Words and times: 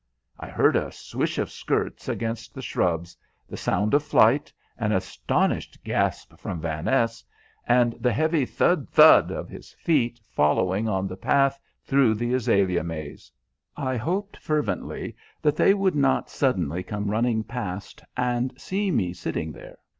I 0.39 0.47
heard 0.47 0.75
a 0.75 0.91
swish 0.91 1.37
of 1.37 1.51
skirts 1.51 2.09
against 2.09 2.55
the 2.55 2.61
shrubs, 2.63 3.15
the 3.47 3.55
sound 3.55 3.93
of 3.93 4.01
flight, 4.01 4.51
an 4.79 4.91
astonished 4.93 5.77
gasp 5.83 6.35
from 6.39 6.59
Vaness, 6.59 7.23
and 7.67 7.93
the 7.99 8.11
heavy 8.11 8.43
thud, 8.47 8.89
thud 8.89 9.29
of 9.29 9.47
his 9.47 9.73
feet 9.73 10.19
following 10.31 10.89
on 10.89 11.07
the 11.07 11.15
path 11.17 11.59
through 11.83 12.15
the 12.15 12.33
azalea 12.33 12.83
maze. 12.83 13.31
I 13.77 13.95
hoped 13.95 14.37
fervently 14.37 15.15
that 15.43 15.55
they 15.55 15.75
would 15.75 15.93
not 15.93 16.31
suddenly 16.31 16.81
come 16.81 17.11
running 17.11 17.43
past 17.43 18.01
and 18.17 18.59
see 18.59 18.89
me 18.89 19.13
sitting 19.13 19.51
there. 19.51 19.77